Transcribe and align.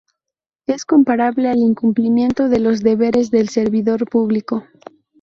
Es 0.65 0.83
comparable 0.83 1.47
al 1.49 1.59
incumplimiento 1.59 2.49
de 2.49 2.59
los 2.59 2.79
deberes 2.81 3.29
del 3.29 3.49
servidor 3.49 4.09
público. 4.09 4.63